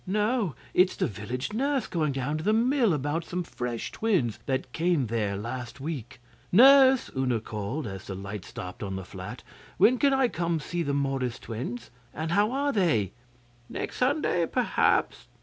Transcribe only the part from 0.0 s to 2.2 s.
'No. It's the village nurse going